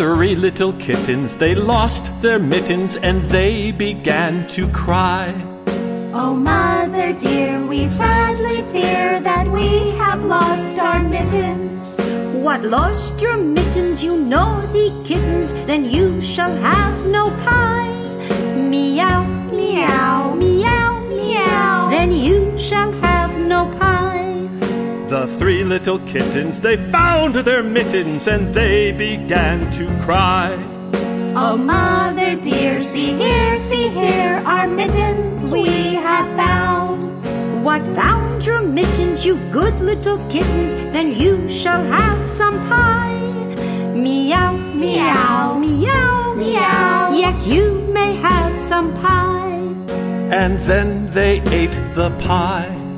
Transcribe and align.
three 0.00 0.34
little 0.34 0.72
kittens, 0.84 1.36
they 1.36 1.54
lost 1.54 2.10
their 2.22 2.38
mittens 2.38 2.96
and 2.96 3.22
they 3.24 3.70
began 3.70 4.48
to 4.48 4.66
cry. 4.68 5.28
Oh, 6.14 6.34
mother 6.34 7.12
dear, 7.12 7.60
we 7.66 7.86
sadly 7.86 8.62
fear 8.72 9.20
that 9.20 9.46
we 9.48 9.90
have 10.02 10.24
lost 10.24 10.78
our 10.78 11.02
mittens. 11.02 11.98
What 12.32 12.62
lost 12.64 13.20
your 13.20 13.36
mittens, 13.36 14.02
you 14.02 14.16
naughty 14.16 14.88
kittens? 15.04 15.52
Then 15.66 15.84
you 15.84 16.22
shall 16.22 16.54
have 16.56 17.06
no 17.06 17.28
pie. 17.44 17.92
Meow, 18.56 19.09
The 25.10 25.26
three 25.26 25.64
little 25.64 25.98
kittens, 26.06 26.60
they 26.60 26.76
found 26.76 27.34
their 27.34 27.64
mittens 27.64 28.28
and 28.28 28.54
they 28.54 28.92
began 28.92 29.68
to 29.72 29.84
cry. 30.02 30.54
Oh, 31.34 31.56
mother 31.56 32.40
dear, 32.40 32.80
see 32.80 33.14
here, 33.14 33.56
see 33.56 33.88
here, 33.88 34.40
our 34.46 34.68
mittens 34.68 35.50
we 35.50 35.66
have 35.94 36.28
found. 36.36 37.06
What 37.64 37.82
found 37.96 38.46
your 38.46 38.62
mittens, 38.62 39.26
you 39.26 39.34
good 39.50 39.80
little 39.80 40.18
kittens? 40.30 40.74
Then 40.94 41.12
you 41.12 41.48
shall 41.48 41.82
have 41.82 42.24
some 42.24 42.60
pie. 42.68 43.18
Meow, 43.92 44.52
Meow. 44.74 45.58
meow, 45.58 46.34
Meow. 46.36 47.10
Yes, 47.14 47.48
you 47.48 47.80
may 47.92 48.14
have 48.14 48.60
some 48.60 48.94
pie. 49.02 49.58
And 50.30 50.60
then 50.60 51.10
they 51.10 51.40
ate 51.50 51.76
the 51.94 52.10
pie. 52.20 52.89